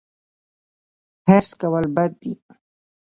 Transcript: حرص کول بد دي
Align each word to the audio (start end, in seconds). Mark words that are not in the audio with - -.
حرص 1.27 1.49
کول 1.61 1.85
بد 1.95 2.11
دي 2.21 2.33